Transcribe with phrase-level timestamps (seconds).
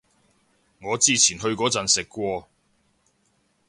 [0.81, 2.47] 我之前去嗰陣食過